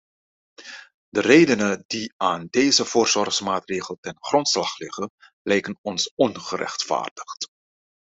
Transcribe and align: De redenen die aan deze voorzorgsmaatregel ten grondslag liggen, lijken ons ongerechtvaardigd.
De 1.09 1.21
redenen 1.21 1.83
die 1.87 2.13
aan 2.17 2.47
deze 2.49 2.85
voorzorgsmaatregel 2.85 3.97
ten 4.01 4.15
grondslag 4.19 4.77
liggen, 4.77 5.09
lijken 5.41 5.77
ons 5.81 6.11
ongerechtvaardigd. 6.15 7.49